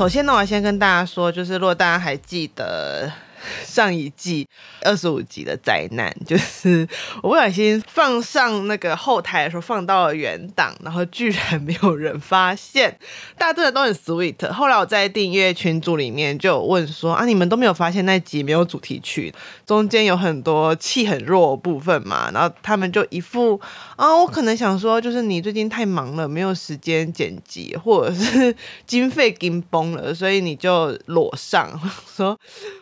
[0.00, 3.12] 首先呢，我先跟大家说，就是如果大家还记得。
[3.64, 4.46] 上一季
[4.82, 6.86] 二十五集的灾难，就是
[7.22, 12.98] 我不小心放上那个后台的时候放到了原档，然后居然没有人发现，
[13.38, 14.50] 大家真的都很 sweet。
[14.52, 19.32] 后来我在订阅群组里面就有问说啊，你们都没有发现那集没有主题曲，
[19.64, 22.30] 中间有很多气很弱的部分嘛？
[22.34, 23.58] 然后他们就一副
[23.96, 28.54] 啊，我可能想说，就是你最近太忙了，没有时间剪辑，或者是
[28.86, 31.80] 经费紧绷了，所以你就裸上
[32.14, 32.38] 说，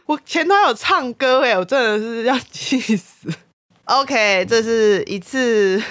[0.07, 0.48] 我前。
[0.49, 3.29] 都有唱歌哎，我真的是要气死。
[3.85, 5.83] OK，这是一次，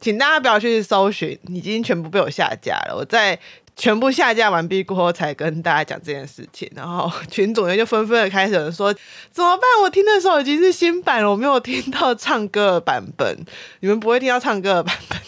[0.00, 2.96] 请大家不要去搜寻，已经全部被我下架了。
[2.96, 3.38] 我在
[3.74, 6.70] 全部下架完毕过后，才跟大家讲这件事情。
[6.74, 8.94] 然后群组员就纷纷的开始说
[9.30, 9.64] ：“怎么办？
[9.82, 13.36] 我听的时候已经是新版了，我没有听到唱歌的版本。
[13.80, 15.18] 你们不会听到唱歌的版本。”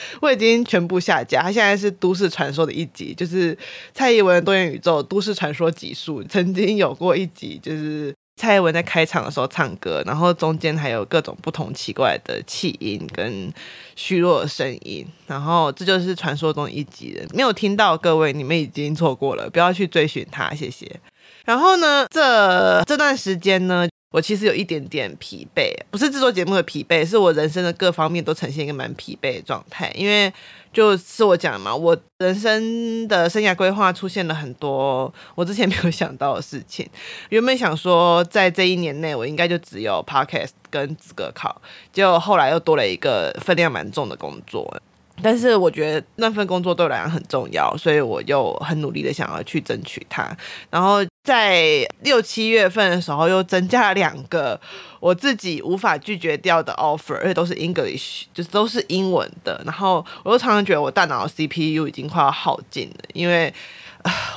[0.20, 3.56] 我已经全部下架，它现在是都市传说的一集，就是
[3.92, 13.52] 蔡宜文多元宇宙都市传说集数，曾经有过一集，就是蔡宜文在开场的时候唱歌，然后中间还有各种不同奇怪的气音跟
[13.96, 21.00] 虚弱的声音，然后这就是传说中一集人，没有听到各位，你们已经错过了，不要去追寻它，谢谢。
[21.44, 23.88] 然后呢，这这段时间呢。
[24.10, 29.92] 我其实有一点点疲惫，不是制作节目的疲惫，是我人生的各方面都呈现一个蛮疲惫的状态。
[29.94, 30.32] 因为
[30.72, 36.88] 就是我讲嘛，我人生的生涯规划出现了很多我之前没有想到的事情。
[37.28, 41.60] 原本想说在这一年内我应该就只有 podcast 跟资格考，
[41.92, 44.80] 结果后来又多了一个分量蛮重的工作。
[45.20, 50.24] 但是我觉得那份工作对我来讲很重要，所以我又很努力的想要去争取它。
[50.70, 54.58] 然后在六七月份的时候，又增加了两个
[54.98, 59.60] 我自己无法拒绝掉的 offer，而且都是 English，就是都是英文的。
[59.66, 63.52] 然后我又常常觉得我大脑 CPU 已经快要耗尽了，因为，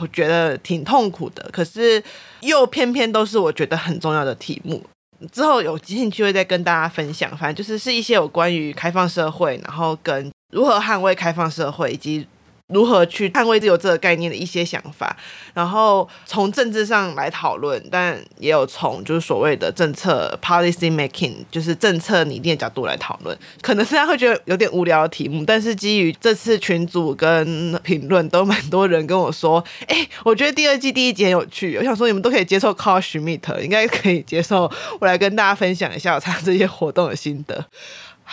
[0.02, 1.50] 我觉得挺痛苦的。
[1.53, 2.03] 可是
[2.41, 4.84] 又偏偏都是我觉得很重要的题目。
[5.31, 10.29] 之后有兴趣会再跟大家分享，反正就是是一些有关于开放社会，然后跟。
[10.52, 12.28] 如何捍卫开放社会，以及
[12.71, 15.15] 如何去捍卫自由这个概念的一些想法，
[15.53, 23.37] 然后从政治上来讨论，但也有从就是所谓的政策 policy making，就是政策拟定的角度来讨论。
[23.61, 31.77] 可能大家会觉得有点无聊的题目，但是基于这次群组跟评论都蛮多人跟我说，哎、我觉得第二季第一集很有趣。
[31.77, 37.65] 我想说你们都可以接受 call Schmitt，应该可以接受我来跟大家分享一下我参加这些活动的心得。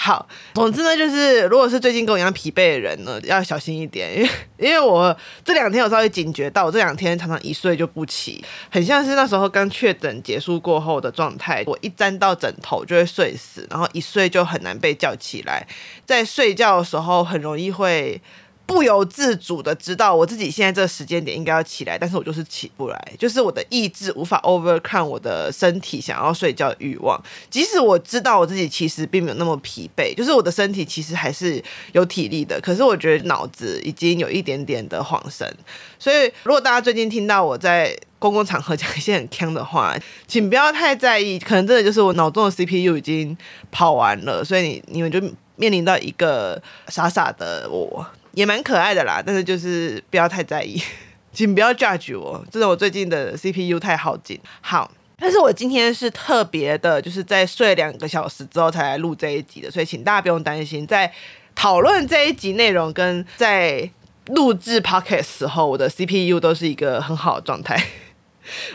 [0.00, 5.14] 好，总之呢，就是如果是最近跟我一样疲惫的人呢，要小心一点，因为 因为我
[5.44, 15.66] 这两天有稍微警觉到，我这两天常常一睡就不起，很像是那时候刚确诊结束过后的状态，我一沾到枕头就会睡死，然后一睡就很难被叫起来，
[16.06, 18.22] 在睡觉的时候很容易会。
[18.69, 27.19] 不由自主的知道我自己现在这个时间点应该要起来，但是我就是起不来，就是我的意志无法 overcome 我的身体想要睡觉的欲望。
[27.49, 31.61] 即使我知道我自己其实并没有那么疲惫，就是我的身体其实还是
[31.93, 35.51] 有体力的，可是我觉得脑子已经有一点点的恍神。
[35.99, 39.97] 所以如果大家最近听到我在公共场合讲一些很锵的话，
[40.27, 43.34] 请不要太在意，可能真的就是我脑中的 CPU 已经
[43.71, 45.19] 跑完了，所以你你们就
[45.57, 48.07] 面临到一个傻傻的我。
[48.38, 50.81] 也蛮可爱的啦，但是就是不要太在意，
[51.34, 54.38] 请不要 judge 我，真的我最近的 CPU 太耗尽。
[54.60, 54.88] 好，
[55.19, 61.12] 但是我今天是特别的，就是在睡两个小时之后才来录这一集的，所以请大家不用担心，在
[61.56, 63.91] 讨论这一集内容跟在
[64.27, 67.77] 录制 podcast 时候，我的 CPU 都是一个很好的状态，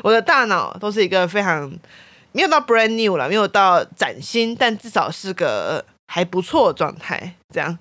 [0.01, 1.73] 我的大脑都是一个非常
[2.33, 7.79] 没有到 brand new 了，没有到崭新，但至少是个还不错的状态，这样。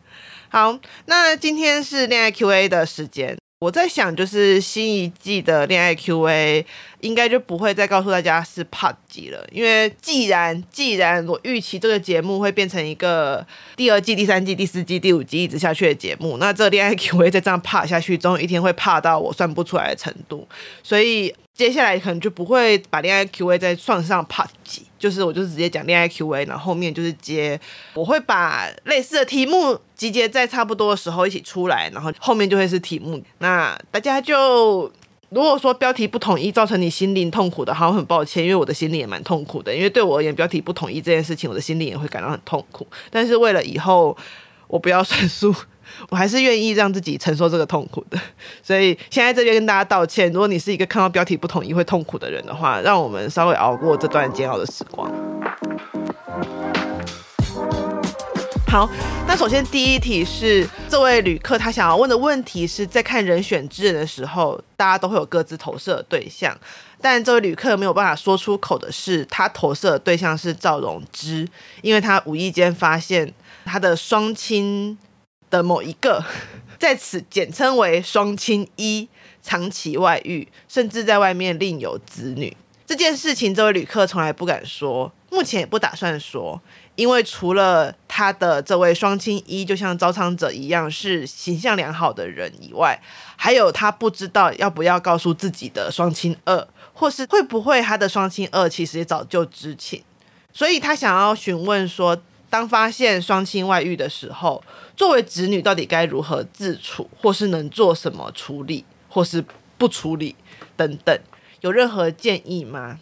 [0.52, 3.34] 好，那今天是恋爱 Q&A 的时间。
[3.60, 6.66] 我在想，就是新一季的恋爱 Q&A
[7.00, 13.46] 应该就不会再告诉大家是 Part 几了，因为既然既然我预期这个节目会变成一个
[13.76, 20.46] 第二季、第三季、第四季、第五季一直下去的节目，那这恋爱 Q&A 再这样爬下去，总有一天会爬到我算不出来的程度，
[20.82, 24.82] 所以接下来可能就不会把恋爱 Q&A 再算上 Part 几。
[25.02, 27.60] 就是我就是直接讲恋爱 Q&A，然后后面就是接，
[27.92, 33.20] 我会把类似的题目集结在差不多的时候一起出来，然后后面就会是题目。
[33.38, 34.82] 那大家就
[35.30, 39.74] 如果说标题不统一造成你心灵痛苦的，好，很抱歉，因为我的心里也蛮痛苦的。
[39.74, 42.86] 因为对我而言，标题不统一这件事情，我的心里也会感到很痛苦。
[43.10, 44.16] 但是为了以后
[44.68, 45.52] 我不要算数，
[46.08, 48.18] 我还是愿意让自己承受这个痛苦的。
[48.62, 55.10] 所以现在这边跟大家道歉，如果你是一个看到标题不统一会痛苦的人的话，让我们稍微熬过这段煎熬的时光。
[58.68, 58.88] 好，
[59.28, 66.56] 那首先第一题是这位旅客他想要问的问题是在看人选之人的时候，大家都会有各自投射的对象，
[66.98, 71.46] 但这位旅客没有办法说出口的是，他投射的对象是赵荣之，
[71.82, 73.30] 因为他无意间发现
[73.66, 74.96] 他的双亲
[75.52, 76.24] 的某一个，
[76.80, 79.08] 在此简称为双亲一，
[79.42, 82.56] 长期外遇，甚至在外面另有子女。
[82.86, 86.60] 这件事情，这位旅客从来不敢说，目前也不打算说。
[86.94, 93.00] 因为除了他的这位双亲一，就像招商者一样是形象良好的人以外，
[93.36, 100.02] 还有他不知道要不要告诉自己的双亲二，或是会不会他的双亲二其实也早就知情，
[100.52, 102.20] 所以他想要询问说，
[102.52, 104.62] 当发现双亲外遇的时候，
[104.94, 109.42] 作为子女到底该如何自处，或是能做什么处理，或是
[109.78, 110.36] 不处理
[110.76, 111.18] 等等，
[111.62, 113.00] 有任何建议吗？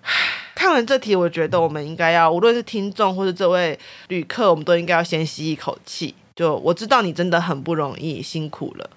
[0.56, 3.78] 看完这题，我觉得我们应该要，无论是听众或是这位
[4.08, 6.14] 旅客，我们都应该要先吸一口气。
[6.34, 8.88] 就我知道你真的很不容易，辛苦了。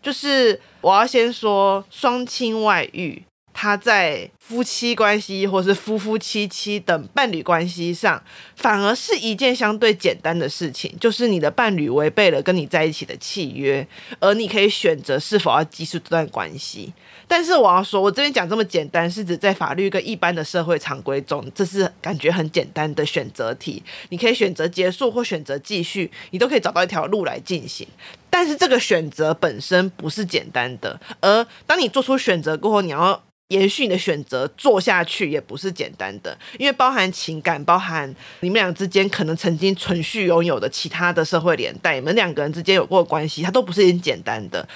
[0.00, 3.22] 就是我要先说，双亲外遇，
[3.64, 8.22] 他在夫妻关系或是夫夫妻妻等伴侣关系上，
[8.56, 10.94] 反而是一件相对简单的事情。
[11.00, 13.88] 就是你的伴侣违背了跟你在一起的契约，
[14.20, 16.92] 而你可以选择是否要继续这段关系。
[17.26, 23.82] 但是我要说，我这边讲这么简单，是指在法律跟一般的社会常规中，这是感觉很简单的选择题。
[24.10, 27.88] 你可以选择结束或选择继续，你都可以找到一条路来进行。
[28.28, 44.66] 但是这个选择本身不是简单的，而当你做出选择过后，你要延续你的选择做下去，也不是简单的，因为包含情感，包含你们俩之间可能曾经存续拥有的其他的社会连带，你们两个人之间有过关系，它都不是很简单的。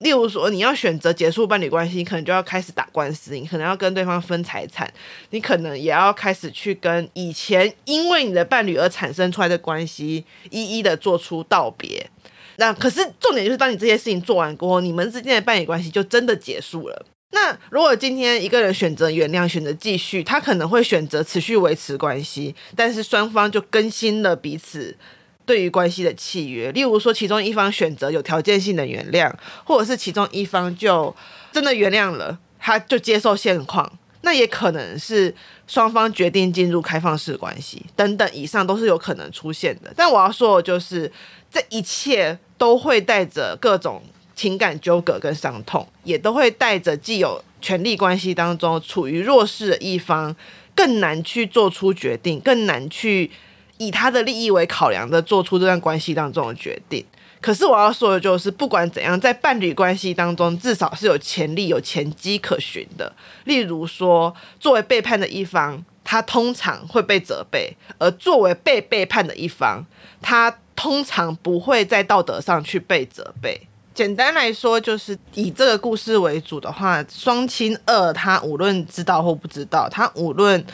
[0.00, 4.92] 例如说，你要选择结束伴侣关系，你可能就要开始打官司，你可能要跟对方分财产，
[5.30, 12.10] 你可能也要开始去跟以前因为你的伴侣而产生出来的关系一一的做出道别。
[12.56, 17.06] 那可是重点就是，当你这些事情做完过后，你们之间的伴侣关系就真的结束了。
[17.30, 24.96] 那如果今天一个人选择原谅，选择继续，他可能会选择持续维持关系，但是双方就更新了彼此。
[25.44, 29.32] 对于关系的契约，例如说，其中一方选择有条件性的原谅，
[29.64, 31.14] 或者是其中一方就
[31.52, 35.32] 真的原谅了，他就接受现况，那也可能是
[35.68, 39.92] 双方决定进入开放式关系等等，以上都是有可能出现的。
[39.94, 41.12] 但我要说的就是，
[41.48, 44.02] 这一切都会带着各种
[44.36, 50.36] 情感纠葛跟伤痛，也都会带着既有权力关系当中处于弱势的一方
[50.76, 53.32] 更难去做出决定，更难去。
[53.78, 57.04] 以他的利益为考量的做出这段关系当中的决定。
[57.42, 63.12] 可是我要说的就是，不管怎样，在伴侣关系当中，至少是有潜力、有前机可循的。
[63.44, 69.84] 例如说，作为背叛的一方，他通常会被责备；而作为被背叛的一方，
[70.22, 73.68] 他通常不会在道德上去被责备。
[73.96, 80.64] 简单来说，就是以这个故事为主的话，双亲二他无论知道或不知道，他无论。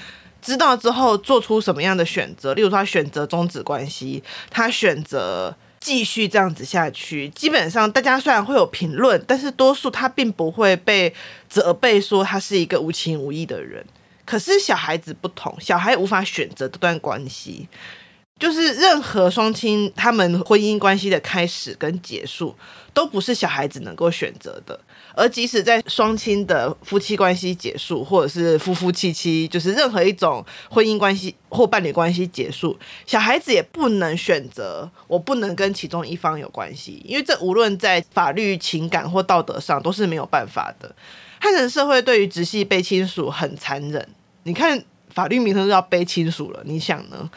[0.43, 7.29] 知道之后做出什么样的选择，例如说他选择终止关系，他选择继续这样子下去。
[7.29, 11.14] 基本上大家虽然会有评论，但是多数他并不会被
[11.49, 13.87] 责备说他是一个无情无义的人。
[14.25, 17.69] 可是小孩子不同，小孩无法选择这段关系。
[18.43, 22.53] 就是任何双亲他们婚姻关系的开始跟结束，
[22.93, 24.77] 都不是小孩子能够选择的。
[25.15, 40.93] 而即使在双亲的夫妻关系结束，或者是夫夫妻妻，就是任何一种婚姻关系或伴侣关系结束，小孩子也不能选择我不能跟其中一方有关系，因为这无论在法律、情感或道德上都是没有办法的。
[41.39, 44.09] 汉人社会对于直系被亲属很残忍，
[44.43, 47.31] 你看法律名称都要卑亲属了，你想呢？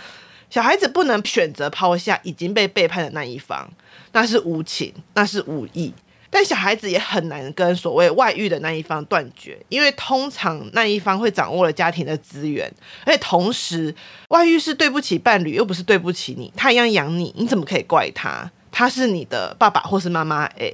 [0.55, 3.69] 小孩子不能选择抛下已经被背叛的那一方，
[4.13, 5.93] 那是无情，那是无义。
[6.29, 12.73] 但小孩子也很难跟所谓外遇的那一方断绝，因为通常那一方会掌握了家庭的资源，
[13.05, 13.93] 而且同时
[14.29, 18.49] 外遇是对不起伴侣，又不是对不起你，他一样养你，你怎么可以怪他？
[18.71, 20.73] 他是你的爸爸或是妈妈，诶。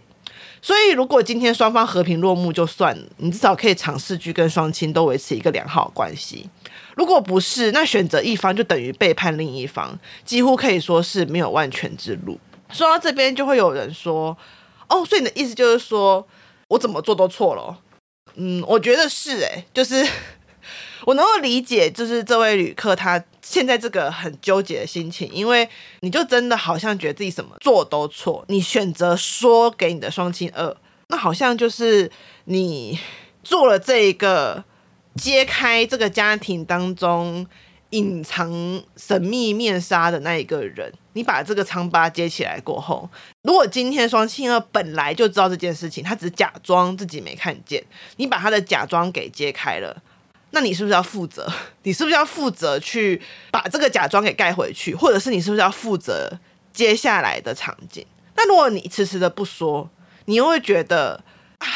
[0.62, 6.48] 所以如果今天双方和平落幕就算了，你至少可以尝试去跟双亲都维持一个良好关系。
[7.02, 12.40] 如果不是，那选择一方就等于背叛另一方，几乎可以说是没有万全之路。
[12.72, 14.38] 说到这边，就会有人说
[14.88, 16.28] ：“哦，所以你的意思就是说，
[16.68, 17.76] 我怎么做都错了。
[18.36, 20.08] 嗯，我觉得是哎， 就是
[21.06, 25.68] 我能够理解，就是这位旅客他现在这个很纠结的心情，因为
[26.02, 30.78] 你就真的好像觉得自己什么做都错，你选择说给你的双亲二，
[31.08, 32.12] 那好像就是
[32.46, 33.00] 你
[33.44, 34.64] 做了这一个
[35.16, 37.46] 揭开这个家庭当中
[37.92, 38.50] 隐藏
[38.96, 40.94] 神秘面纱的那一个人。
[41.14, 43.10] 你把这个疮疤揭起来过后，
[43.42, 47.84] 如果今天双亲二本来就知道这件事情，他只是假装自己没看见，
[48.16, 50.02] 你把他的假装给揭开了，
[50.52, 51.52] 那你是不是要负责？
[51.84, 54.96] 你是不是要负责去把这个假装给盖回去？
[54.96, 56.40] 或者是你是不是要负责
[56.72, 58.06] 接下来的场景？
[58.38, 59.90] 那如果你迟迟的不说，
[60.28, 61.22] 你又会觉得
[61.58, 61.68] 啊，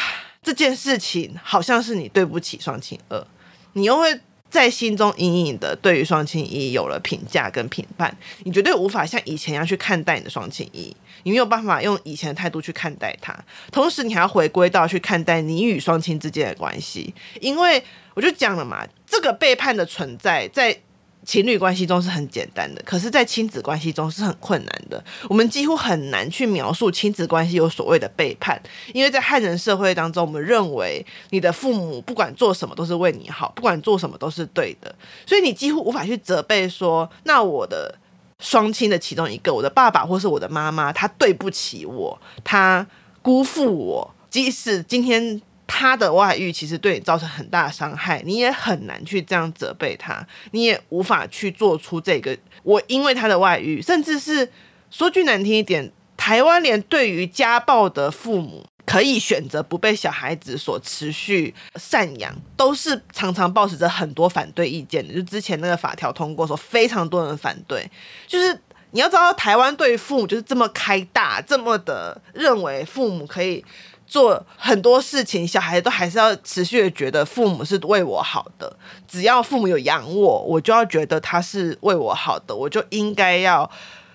[0.46, 3.26] 这件事情好像是你对不起双亲二，
[3.72, 4.20] 你又会。
[4.48, 13.36] 在心中隐隐的对于双亲一有了评价跟评判，你绝对无法像以前一样去看待你的双亲一，你没有办法用以前的态度去看待他，
[13.72, 17.82] 同时你还要回归到去看待你与双亲之间的关系，因为
[18.14, 20.78] 我就讲了嘛，这个背叛的存在在。
[21.26, 25.04] 情侣关系中是很简单的，可是，在亲子关系中是很困难的。
[25.28, 28.62] 我们几乎很难去描述亲子关系有所谓的背叛，
[28.94, 34.94] 因为在汉人社会当中，我们认为你的父母不管做什么都是为你好，不管做什么都是对的，
[35.26, 37.98] 所以你几乎无法去责备说，那我的
[38.38, 42.86] 双亲的其中一个，我的爸爸或是我的妈妈，他对不起我，他
[43.20, 45.42] 辜负我，即使今天。
[45.68, 52.36] 他的外遇其实对你造成很大伤害，你也很难去这样责备他，你也无法去做出这个。
[52.62, 54.48] 我因为他的外遇，甚至是
[54.90, 65.12] 说句难听一点，台湾连对于家暴的父母可以选择不被小孩子所持续赡养，都是常常抱持着很多反对意见的。
[65.12, 67.90] 就之前那个法条通过说，非常多人反对。
[68.28, 68.56] 就是
[68.92, 73.64] 你要知道，台湾对于父母就是这么开大，这么的认为父母可以。
[74.06, 78.76] 做很多事情，小孩都还是要持续的觉得父母是为我好的。
[79.08, 83.68] 只要父母有养我，我就要觉得他是为我好的，我就应该要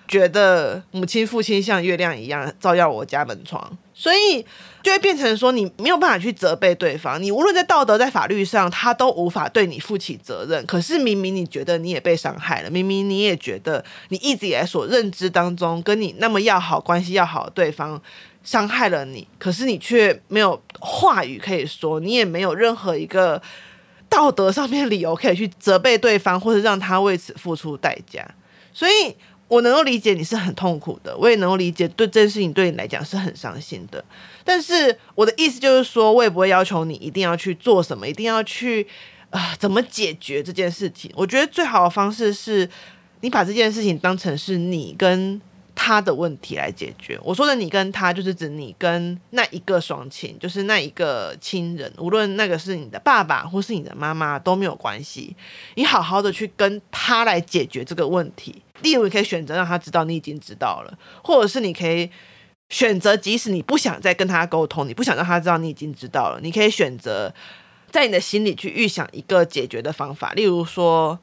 [0.08, 3.78] 觉得母亲、父亲像月亮一样照耀我家门窗。
[3.94, 4.44] 所以
[4.82, 10.64] 就会变成说，你没有办法去责备对方，你无论在道德、在法律上，他都无法对你负起责任。
[10.64, 18.00] 可是明明你觉得你也被伤害了，明明你也觉得你一直以来所认知当中跟你那么要好、关系要好的对方。
[18.44, 23.40] 伤害了你，可是你却没有话语可以说，你也没有任何一个
[24.08, 28.28] 道德上面理由可以去责备对方，或者让他为此付出代价。
[28.72, 34.04] 所以我能够理解你是很痛苦的，我也能够理解对这件事情对你来讲是很伤心的。
[34.42, 38.86] 但是我的意思就是说，我也不会要求你一定要去做什么，一定要去
[39.30, 41.10] 啊、怎么解决这件事情。
[41.14, 42.68] 我觉得最好的方式是
[43.20, 45.40] 你把这件事情当成是你跟。
[45.74, 47.18] 他的问题来解决。
[47.22, 55.34] 我说的你跟他，就是指你跟那一个双亲，就是那一个亲人，无论那个是你的爸爸或是你的妈妈都没有关系。
[55.74, 58.62] 你好好的去跟他来解决这个问题。
[58.82, 62.10] 例如，你可以选择让他知道你已经知道了，或者是你可以
[62.68, 67.32] 选择，即使你不想再跟他沟通，你不想让他知道你已经知道了，你可以选择
[67.90, 70.32] 在你的心里去预想一个解决的方法。
[70.34, 71.18] 例如说。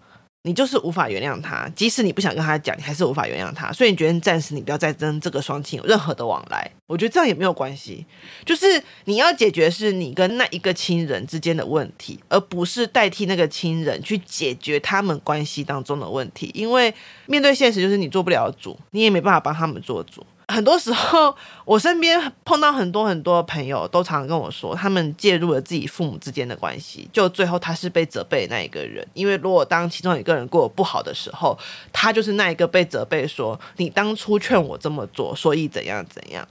[0.50, 3.72] 你就是无法原谅他，即使你不想跟他讲，你还是无法原谅他。
[3.72, 6.72] 所以你决定暂时你不要再跟这个双亲有任何的往来。
[6.88, 8.04] 我觉得这样也没有关系，
[8.44, 16.50] 就是你要解决是你跟那一个亲人之间的问题，而不是代替那个亲人去解决他们关系当中的问题。
[16.56, 16.92] 因为
[17.28, 20.26] 面对现实，就是你做不了主，你也没办法帮他们做主。
[20.52, 29.08] 很多时候，我身边碰到很多很多朋友，都常常跟我说，他们介入了自己父母之间的关系，就最后他是被责备那一个人。
[29.14, 31.56] 因为如果当其中一个人过得不好的时候，
[31.94, 36.48] 他就是那一个被责备说，你当初劝我这么做，所以怎样怎样。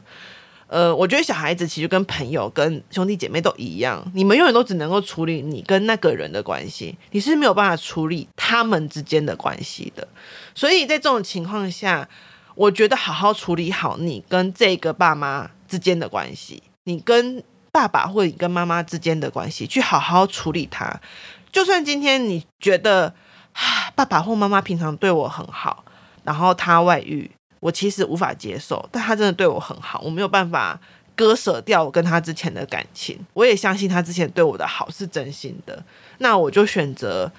[0.69, 10.07] 呃，我觉得小孩子其实跟朋友、跟兄弟姐妹都一样，你们永远都只能够处理你跟那个人的关系，你是没有办法处理他们之间的关系的。
[10.55, 12.07] 所以在这种情况下，
[12.59, 21.01] 我觉得好好处理好你跟这个爸妈之间的关系，你跟爸爸或你跟妈妈之间的关系，去好好处理它。
[21.53, 23.15] 就算今天你觉得
[23.53, 25.85] 啊，爸爸或妈妈平常对我很好，
[26.25, 30.81] 然后他外遇，我其实无法接受，但他真的对我很好，我没有办法
[31.15, 33.17] 割舍掉我跟他之前的感情。
[33.35, 35.81] 我也相信他之前对我的好是真心的，
[36.19, 37.31] 那我就选择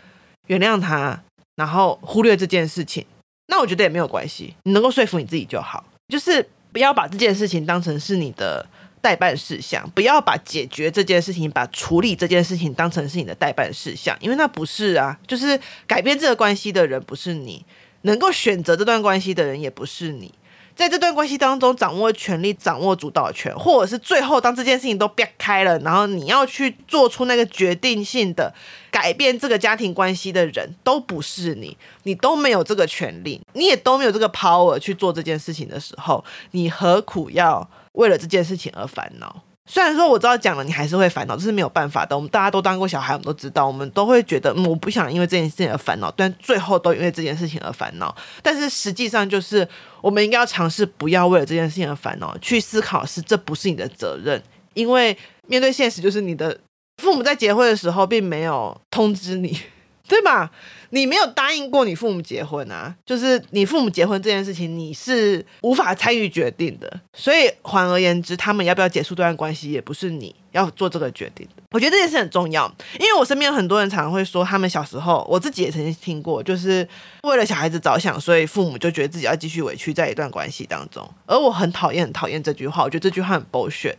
[0.47, 1.21] 原谅他，
[1.55, 3.05] 然后忽略这件事情。
[3.49, 8.65] 那我觉得也没有关系，你能够说服你自己就好，就是不要把这件事情当成是你的
[9.01, 17.65] 代办事项，不要把解决这件事情、把处理这件事情当成是你的代办事项，因为那不是啊，就是改变这个关系的人不是你，
[18.03, 20.33] 能够选择这段关系的人也不是你。
[20.79, 28.53] 在这段关系当中掌握权力、掌握主导权，或者是最后当这件事情都掰开了，然后你要去做出那个决定性的
[28.89, 39.43] 改变这个家庭关系的人，都不是你，你都没有这个权利，你也都没有这个 power 去做这件事情的时候，你何苦要为了这件事情而烦恼？
[39.71, 42.15] 虽然说我知道讲了你还是会烦恼，这是没有办法的。
[42.15, 48.13] 我们大家都当过小孩，我们都知道，我们都会觉得，嗯，我不想因为这件事情而烦恼，但最后都因为这件事情而烦恼。
[48.41, 49.67] 但是实际上就是，
[50.01, 54.41] 我们应该要尝试不要为了这件事情而烦恼，去思考是这不是你的责任，
[54.73, 56.59] 因为面对现实，就是你的
[56.97, 59.55] 父母在结婚的时候并没有通知你，
[60.09, 60.51] 对吧？
[60.89, 66.99] 你没有答应过你父母结婚啊，就是你父母结婚这件事情，你是无法参与决定的。
[67.13, 71.61] 所以换而言之，他们要不要结束这段关系，也不是你要做这个决定的。
[71.69, 72.65] 我觉得这件事很重要，
[72.99, 76.87] 因为我身边有很多人常常会说，他们小时候，我自己也曾经听过，就是
[77.21, 81.07] 为了小孩子着想，所以父母就觉得自己要继续委屈在一段关系当中。
[81.27, 83.93] 而我很讨厌、很讨厌这句话，我觉得这句话很 bullshit。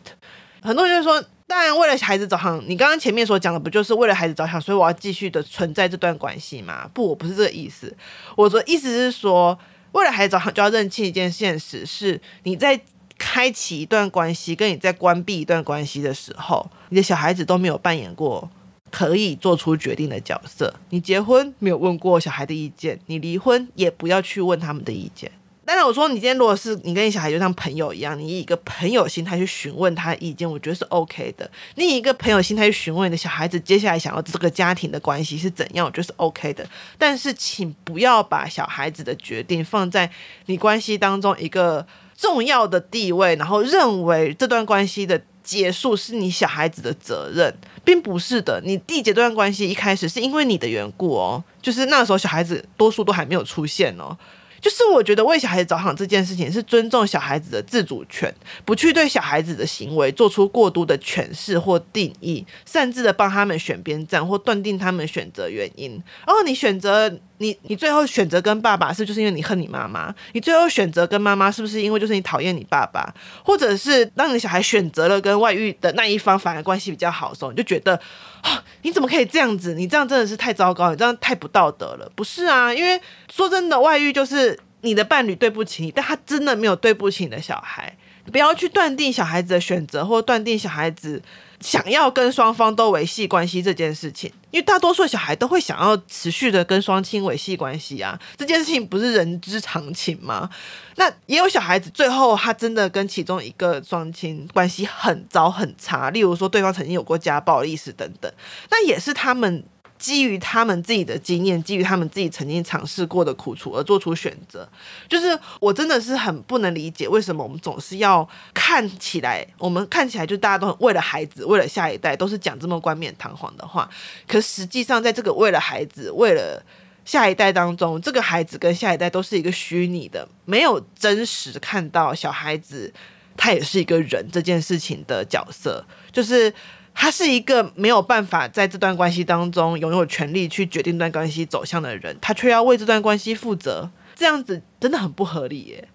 [0.62, 1.22] 很多人就说。
[1.50, 6.88] 当然，为了孩子着想，你刚刚前面所讲的不就是为了孩子着想，所以我要继续的存在这段关系吗？
[6.94, 7.92] 不，我不是这个意思。
[8.36, 9.58] 我的意思是说，
[9.90, 12.80] 为了孩子着想，就要认清一件现实：是你在
[13.18, 18.48] 开启一段关系，跟你在关闭一段关系的时候，你的小孩子都没有扮演过
[18.92, 20.72] 可以做出决定的角色。
[20.90, 25.32] 你结婚没有问过小孩的意见，你离婚也不要去问他们的意见。
[25.70, 31.48] 当然，我说你今天如果是你跟你小孩就像朋友一样，你以一个朋友心态去询问他的意见，我觉得是 OK 的。
[31.76, 36.68] 你以一个朋友心态去询问你的小孩子接下来想要这个家庭的关系是怎样，我觉得是 OK 的。
[36.98, 40.10] 但是，请不要把小孩子的决定放在
[40.46, 41.86] 你关系当中一个
[42.16, 48.60] 重要的地位，然后认为这段关系的结束是你小孩子的责任，并不是的。
[48.64, 54.18] 你缔结这段关系一开始是因为你的缘故哦，就是那时候小孩子多数都还没有出现哦。
[54.60, 58.32] 就是我觉得为小孩子着想这件事情是尊重小孩子的自主权，
[58.64, 65.92] 不去对小孩子的行为做出过度的诠释或定义，擅自的帮他们选边站或断定他们选择原因。
[66.26, 70.14] 然后你选择你，你最后选择跟爸爸，是就是因为你恨你妈妈？
[70.32, 73.12] 你最后选择跟妈妈，是不是因为就是你讨厌你爸爸？
[73.42, 77.98] 或者是当你小孩选择了跟外遇的那一方，反而关系比较好的时候，你就觉得
[78.42, 79.74] 啊，你怎么可以这样子？
[79.74, 82.10] 你这样真的是太糟糕，你这样太不道德了。
[82.14, 83.00] 不是啊，因为
[83.32, 84.58] 说真的，外遇就是。
[84.82, 87.94] 你的伴侣对不起你，但他真的没有对不起你的小孩。
[88.32, 91.22] 不要去断定小孩子的选择，或断定小孩子
[91.60, 94.32] 想要跟双方都维系关系这件事情。
[94.50, 100.50] 因为大多数小孩都会想要持续的跟双亲维系关系啊，这件事情不是人之常情吗？
[100.96, 108.32] 那也有小孩子最后他真的跟其中一个双亲关系很糟很差，例如说对方曾经有过家暴历史等等，
[108.70, 109.64] 那也是他们。
[110.00, 114.66] 基于他们自己的经验，基于他们自己曾经尝试过的苦楚而做出选择，
[115.06, 123.88] 就是我真的是很不能理解，为什么我们总是要看起来，我们看起来就大家都很为了孩子，为了下一代，都是讲这么冠冕堂皇的话，
[124.26, 126.64] 可实际上在这个为了孩子，为了
[127.04, 132.90] 下一代当中，这个孩子跟下一代都是一个虚拟的，没有真实看到小孩子
[133.36, 136.50] 他也是一个人这件事情的角色，就是。
[136.92, 145.88] 他是一个没有办法在这段关系当中拥有权利去决定这段关系走向的人，他却要为这段关系负责，这样子真的很不合理耶。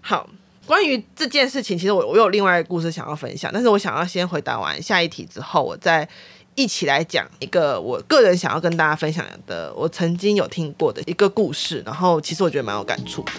[0.00, 0.28] 好，
[0.66, 6.08] 关于这件事情，其实我我有另外一个故事想要分享，但是我想要先回答完下一题之后，我再
[6.56, 13.32] 一起来讲一个我个人想要跟大家分享的，我曾经有听过的一个故事，然后其实我觉得蛮有感触的。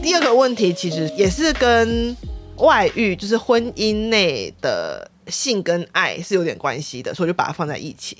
[0.00, 2.16] 第二个问题其实也是跟。
[2.58, 8.18] 外遇就是婚姻内的性跟爱是有点关系的，所以就把它放在一起。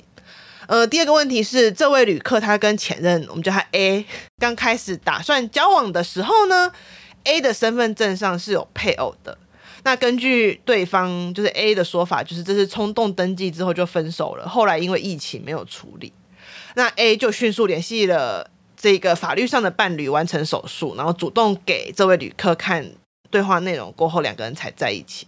[0.67, 4.05] 呃，第二个问题是，这位旅客他跟前任，我们叫他 A，
[4.37, 6.71] 刚开始打算交往的时候呢
[7.23, 9.37] ，A 的身份证上是有配偶的。
[9.83, 14.45] 那根据对方就是 A 的说法，就是这是冲动登记之后就分手了。
[14.45, 16.11] 后来因为疫情没有处理，
[16.75, 22.91] 那 A 就迅速联系了这个法律上的伴侣，完成手术，然后主动给这位旅客看。
[23.29, 25.27] 对话内容过后，两个人才在一起。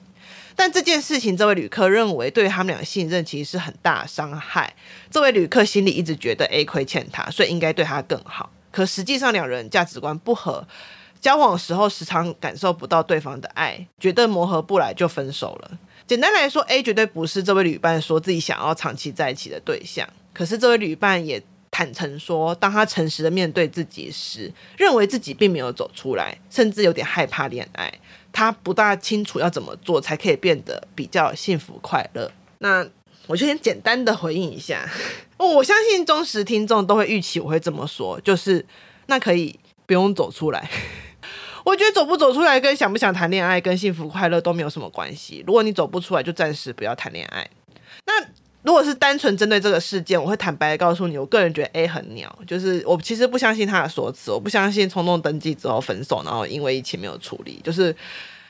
[0.55, 4.73] 但这件事情，这位旅客认为对他们俩信任其实是很大伤害。
[5.09, 8.51] 这位旅客心里一直觉得 A 亏欠他，所以应该对他更好。
[8.71, 10.67] 可实际上两人价值观不合，
[11.21, 15.71] 交往时候时常感受不到对方的爱，觉得磨合不来就分手了。
[16.05, 20.07] 简单来说，A 绝对不是这位旅伴说自己想要长期在一起的对象。
[20.33, 21.41] 可是这位旅伴也。
[21.79, 27.89] 坦诚说，当他诚实的面对自己时，认为自己并没有走出来，甚至有点害怕恋爱。
[28.33, 32.29] 他不大清楚要怎么做才可以变得比较幸福快乐。
[32.57, 32.85] 那
[33.27, 34.85] 我就先简单的回应一下。
[35.37, 38.65] 我相信忠实听众都会预期我会这么说，就是
[39.05, 40.69] 那可以不用走出来，
[41.63, 45.41] 我觉得走不走出来跟想不想谈恋爱跟幸福快乐都没有什么关系。
[45.47, 47.49] 如果你走不出来，就暂时不要谈恋爱。
[48.05, 48.27] 那
[48.63, 57.95] 如果是单纯针对这个事件，我会坦白的告诉你，我个人觉得 A 很鸟，就是我其实不相信他的说辞，我不相信冲动登记之后分手，然后因为疫情没有处理，就是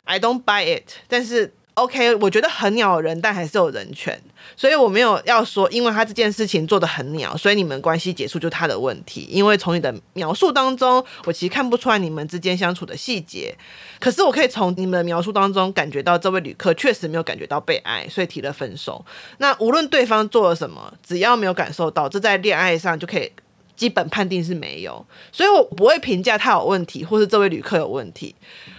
[0.03, 0.89] I don't buy it。
[1.07, 1.53] 但是。
[1.79, 4.21] OK，我觉得很鸟人，但还是有人权，
[4.57, 9.25] 所以我没有要说，因为他这件事情做得很鸟，所以你们关系结束就他的问题。
[9.29, 13.55] 因为从你的描述当中，我其实看不出来你们之间相处的细节，
[13.97, 19.05] 可是我可以从你们的描述当中感觉到这位旅客确实没有感觉到被爱，所以提了分手。
[19.37, 23.31] 那无论对方做了什么，只要没有感受到，这在恋爱上就可以
[23.77, 28.35] 基本判定是没有，所以我不会评价他有问题，或是这位旅客有问题。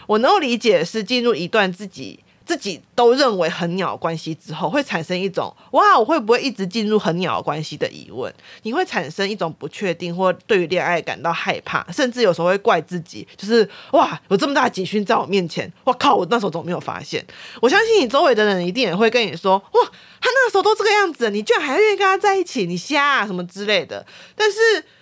[0.06, 2.20] 我能够理解是进入一段自己。
[2.50, 8.34] 自己都认为很鸟关系之后，会产生一种哇，我会不会一直进入很鸟关系的疑问？
[8.62, 17.24] 你会产生一种不确定，或对于恋爱感到害怕，甚至有时候会怪自己，就是哇，有这么大的警讯在我面前，我靠，我那时候怎么没有发现？
[17.62, 19.84] 我相信你周围的人一定也会跟你说，哇，
[20.20, 24.04] 他那时候都这个样子，你居然还愿意跟他在一起，你瞎啊什么之类的。
[24.34, 24.58] 但是。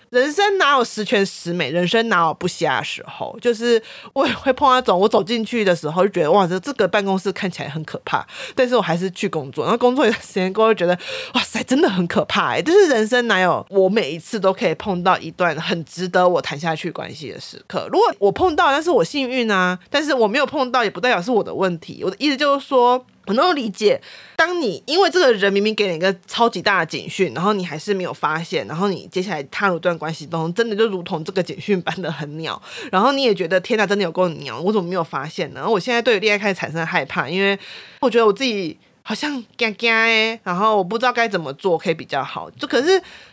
[0.09, 1.69] 人生哪有十全十美？
[1.69, 3.37] 人生哪有不瞎的时候？
[3.39, 3.81] 就是
[4.13, 9.63] 我也会碰到那种，我走进去的时候就觉得哇，这这个办公室看起来很可怕，但是我还是去工作。
[9.65, 10.97] 然后工作一段时间过后，觉得
[11.35, 12.61] 哇塞，真的很可怕哎！
[12.61, 17.87] 就是人生哪有我每一次都可以碰到一段很值得我谈下去关系的时刻？
[17.91, 22.01] 如果我碰到，但是我幸运啊；但是我没有碰到，也不代表是我的问题。
[22.03, 23.05] 我的意思就是说。
[23.29, 24.01] 我能够理解，
[24.35, 32.59] 当你因为这个人明明给你一个超级大的警讯，然后你还是没有发现，然后你接下来踏入段关系中，真的就如同这个警讯般的很鸟，
[32.91, 35.59] 然后你也觉得天哪，真的有够鸟，我怎么没有发现呢？
[35.59, 37.57] 然后我现在对恋爱开始产生害怕，因为
[37.99, 38.75] 我觉得我自己。
[39.09, 42.47] 好像尴尬哎，然后我不知道该怎么做可以比较好。
[42.51, 42.85] 就可是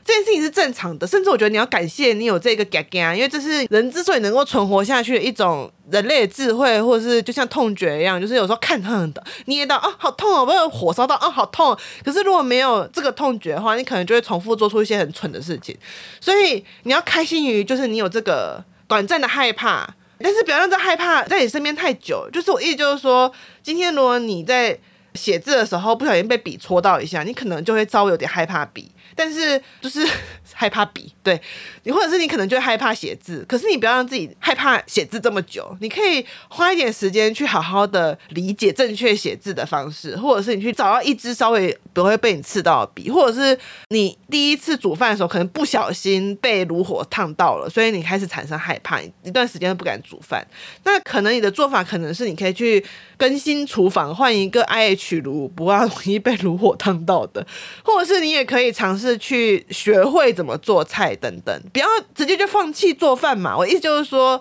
[0.03, 11.77] 这件事情是正常的，甚至我觉得你要感谢你有这个尴尬，因为这是人之所以能够存活下去的一种人类的智慧，或者是就像痛觉一样，就是有时候看痛的捏到啊好痛哦，不是火烧到啊好痛。
[12.03, 15.77] 可是如果没有这个痛觉的话，你可能就会重复做出一些很蠢的事情。
[16.23, 19.87] 所以你要开心于就是你有这个短暂的害怕，
[20.21, 22.27] 但是不要让这害怕在你身边太久。
[22.33, 23.31] 就是我意思就是说，
[23.62, 24.79] 今天如果你在。
[25.16, 28.92] 写字的时候不小心被笔戳到一下，你可能就会稍微有点害怕笔。
[29.16, 30.07] 但是就是
[30.52, 31.40] 害怕笔，对
[31.83, 50.46] 你，或者是你可能就害怕写字，可是你不要让自己害怕写字这么久，你可以花一点时间去好好的理解正确写字的方式，或者是你去找到一支稍微不会被你刺到的笔，或者是你第一次煮饭的时候可能不小心被炉火烫到了，所以你开始产生害怕，一段时间都不敢煮饭。
[50.85, 52.85] 那可能你的做法可能是你可以去
[53.16, 57.46] 更新厨房，换一个 IH 炉，不要容易被炉火烫到的，
[57.83, 59.06] 或者是你也可以尝试。
[59.07, 63.57] 是去学会怎么做菜等等，不要直接就放弃做饭嘛。
[63.57, 64.40] 我意思就是说，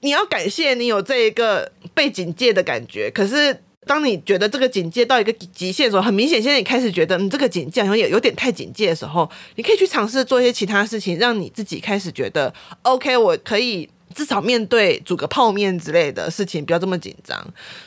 [0.00, 3.10] 你要感谢你有这一个被警戒的感觉。
[3.10, 13.88] 可是当你觉得这个警戒到一个极限的时候，很明显，现在你开始觉得你这个警戒好像有有点太警戒的时候，你可以去尝试做一些其他事情，让你自己开始觉得 OK，我可以。
[14.14, 17.38] 至少面对煮个泡面之类的事情，不要这么紧张。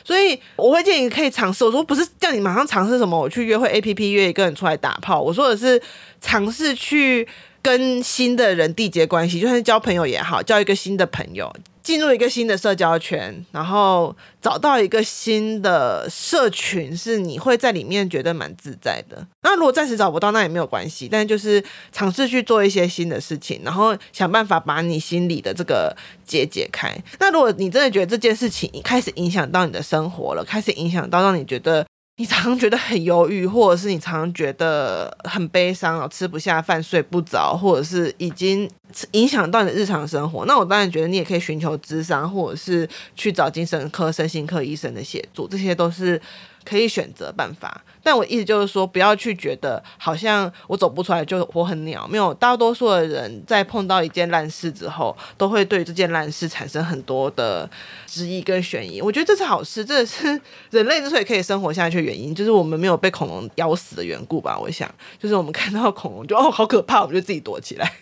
[0.04, 1.64] 所以我会建议你可以尝试。
[1.64, 5.20] 我说不是叫你马上尝试什么，我去约会 APP 约一个人出来打炮。
[5.20, 5.80] 我说的是
[6.20, 7.26] 尝试去
[7.62, 11.54] 跟新的人缔结关系，就算是交朋友也好，交一个新的朋友。
[11.82, 19.26] 进入一个新的社交圈，然后找到一个新的社群，是你会在里面觉得蛮自在的。
[19.42, 25.92] 那如果暂时找不到，那也没有关系，但就是尝试去做一些新的事情，然后想办法把你心里的这个
[26.24, 26.96] 结解开。
[27.18, 31.84] 那如果你真的觉得这件事情开始影响到你的生活了，开始影响到让你觉得。
[32.16, 38.70] 你常常觉得很忧郁，或者是你常常觉得很悲伤，吃不下饭、睡不着，或者是已经
[39.12, 40.44] 影响到你的日常生活。
[40.44, 46.20] 那我当然觉得你也可以寻求咨商，或者是去找精神科、身心科医生的协助，这些都是。
[46.64, 52.06] 可以选择办法，但我意思就是说，不要去觉得好像我走不出来就我很鸟。
[52.06, 57.68] 没有，大多数的人在碰到一件烂事之后，都会对这件烂事产生很多的
[58.06, 59.00] 质疑跟悬疑。
[59.00, 64.58] 我觉得这是好事，这是人类之所以可以生活下去的原因，就是我们没有被恐龙咬死的缘故吧。
[64.58, 67.92] 我想，就是我们看到恐龙就哦好可怕，我们就自己躲起来。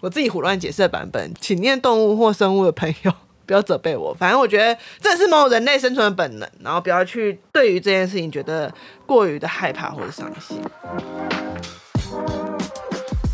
[0.00, 3.12] 我自己胡乱解释的版本，请念动物或生物的朋友。
[3.50, 8.72] 不要责备我，反正我觉得这是某种人类生存的本能，然后不要去对于这件事情觉得
[9.04, 10.62] 过于的害怕或者伤心。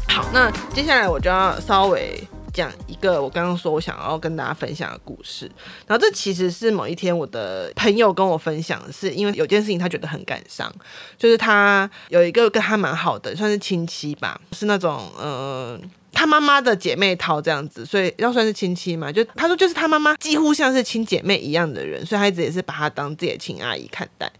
[0.09, 2.19] 好，那接下来我就要稍微
[2.55, 5.45] 讲一个我刚刚说我想要跟大家分享的故事。
[5.87, 10.73] 然后这其实是某一天我的朋友跟我分享的，是因为有件事情他觉得很感伤，
[11.19, 15.79] 就是他有一个跟他蛮好的，算是亲戚吧，是那种呃。
[16.17, 19.13] 他妈妈的姐妹淘这样子，所以要算是亲戚嘛。
[19.13, 24.33] 就他说，就是他妈妈几乎像是亲姐妹一样的人，所以他一直也是把她当自己的亲阿姨看待。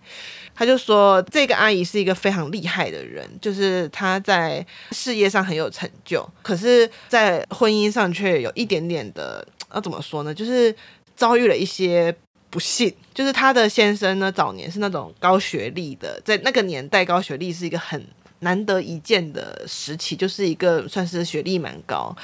[0.55, 10.33] 他就说，这个阿姨是一个非常厉害的人，就是她在事业上很有成就，可是，在婚姻上却有一点点的，要怎么说呢？
[10.33, 10.75] 就是
[11.15, 12.15] 遭遇了一些
[12.49, 12.91] 不幸。
[13.13, 18.03] 就是她的先生呢，早年是那种高学历的，在那个年代，高学历是一个很。
[18.41, 22.15] 难得一见的时期，就是一个算是学历蛮高，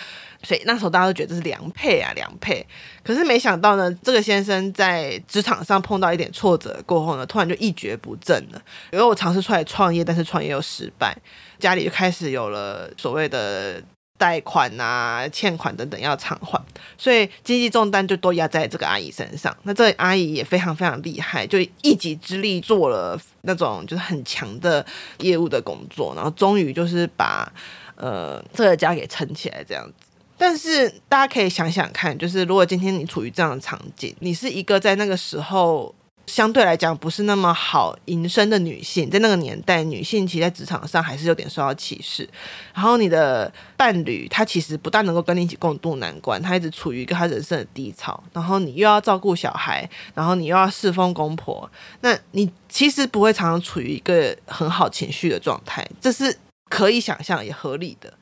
[0.42, 2.66] 所以那时候大家都觉得这是良配啊，良配。
[3.02, 8.62] 可是没想到呢，这个先生在职场上碰到一点挫折过后呢，突然就一蹶不振了。
[8.92, 11.16] 因为我尝试出来创业，但是创业又失败，
[11.58, 13.82] 家里就开始有了所谓的。
[14.22, 16.64] 贷款啊、欠款等等要偿还，
[16.96, 19.52] 所以经济重担就都压在这个阿姨身上。
[19.64, 24.86] 那这阿姨也非常非常厉害，就一己之力做了那种就是很强的
[25.18, 27.52] 业务的工作，然后终于就是把
[27.96, 30.06] 呃这个家给撑起来这样子。
[30.38, 35.92] 但是大家可以想想看，就是如果今天你处于这样的场景，你是一个在那个时候。
[36.26, 42.28] 相对来讲不是那么好营生的女性，在那个年代，女性其实在职场上还是有点受到歧视。
[42.72, 48.22] 然后你的伴侣，他其实不但能够跟你一起共度难关，他一直处于一个他人生的低潮。
[48.32, 58.12] 然后你又要照顾小孩，然后你又要侍奉公婆，那你其实不会常常处于一个很好情绪的状态，这是可以想象也合理的。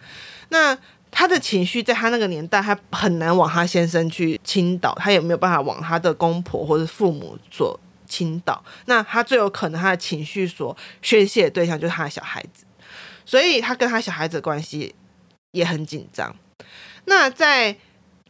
[0.48, 0.76] 那
[1.12, 7.78] 他的情绪在他那个年代，他很难往他先生去倾倒，他也没有办法往他的公婆或者父母所。
[8.10, 12.64] 倾倒，那他最有可能他的情绪所宣泄的对象就是他的小孩子，
[13.24, 14.94] 所以他跟他小孩子的关系
[15.52, 16.34] 也很紧张。
[17.04, 17.74] 那在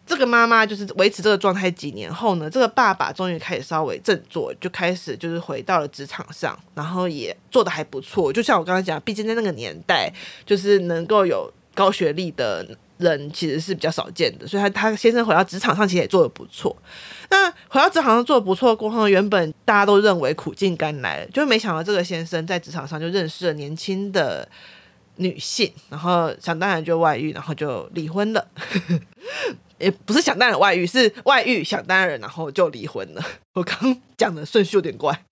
[0.06, 8.32] 这个妈妈就是维持这个状态几年后呢，这个爸爸终于开始稍微振作，就开始就是回到了职场上，然后也做得还不错。
[8.32, 10.12] 就像我刚刚讲，毕竟在那个年代，
[10.44, 16.76] 就是能够有高学历的人其实是比较少见的，所以他他先生回到职场上其实也做得不错。
[17.30, 24.46] 那回到职场上做得不错过后，原本大家都认为苦尽甘来了，就没想到这个先生在职场上就认识了年轻的
[25.16, 28.46] 女性，然后想当然就外遇，然后就离婚了。
[29.78, 33.24] 也不是想当然外遇，是外遇想当然，然后就离婚了。
[33.54, 35.24] 我刚讲的顺序有点怪。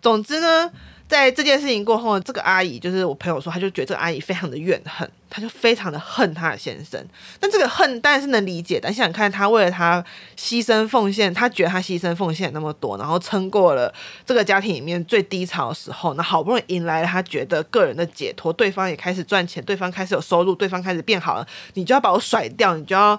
[0.00, 0.70] 总之呢。
[1.08, 7.02] 在这件事情过后，这个阿姨就是我朋友说，她就觉得这个阿姨非常的怨恨，她就非常的恨她的先生。
[7.40, 10.04] 但这个恨当然是能理解的，但想想看，她为了他
[10.36, 13.90] 牺牲奉献，她觉得她牺牲奉献那么多，然后撑过了
[14.26, 23.18] 这个家庭里面最低潮的时候，那好不容易迎来了她觉得个人的解脱，对方也开始赚钱，对方开始有收入，对方开始变好了，你就要把我甩掉，你就要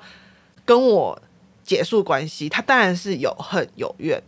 [0.63, 1.19] 跟我
[1.69, 4.19] 结束关系，他当然是有恨有怨。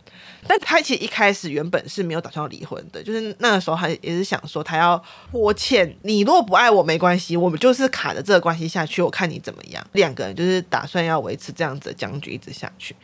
[0.46, 5.02] 但他其实一开始原本是没有打算要离婚的，就是那个时候他也是想说他要
[5.32, 9.84] 拖欠你，如果不爱我没关系，我们就是卡着这个关系下去，我看你怎么样。
[9.92, 12.94] 两个人就是打算要维持这样子的僵局一直下去，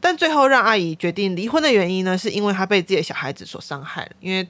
[0.00, 4.46] 但最后让阿姨决定离婚的原因呢，是因为她被自己的小孩子所伤害了，因为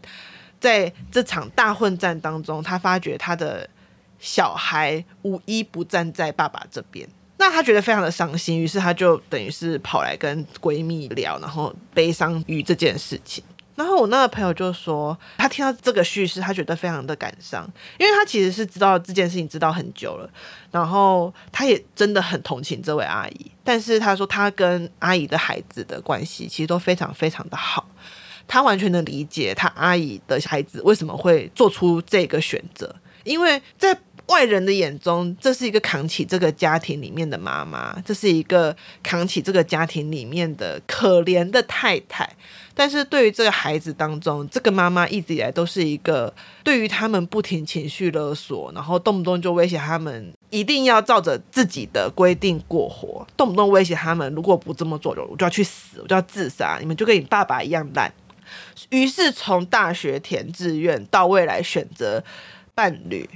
[0.60, 3.66] 在这场大混战当中，她发觉她的
[4.18, 7.08] 小孩无一不站在爸爸这边。
[7.48, 13.42] 那她觉得非常的伤心，于是她就等于是跑来跟闺蜜聊，然后悲伤于这件事情。
[13.74, 17.66] 然后我那个朋友就说，她听到这个叙事，她觉得非常的感伤，
[17.98, 20.28] 因为她其实是知道这件事情知道很久了，
[20.70, 23.50] 然后她也真的很同情这位阿姨。
[23.64, 27.88] 但是她说，她跟阿姨的孩子的关系其实都非常非常的好，
[28.46, 33.98] 她完全能理解她阿姨的孩子为什么会做出这个选择，因为在。
[34.28, 42.28] 外人的眼中，这是一个扛起这个家庭里面的妈妈，这是一个扛起这个家庭里面的可怜的太太。
[42.74, 58.12] 但是对于这个孩子当中，这个妈妈一直以来都是一个对于他们不停情绪勒索，然后动不动就威胁他们一定要照着自己的规定过活，动不动威胁他们如果不这么做，就我就要去死，我就要自杀，你们就跟你爸爸一样烂。
[58.90, 62.22] 于是从大学填志愿到未来选择
[62.74, 63.28] 伴侣。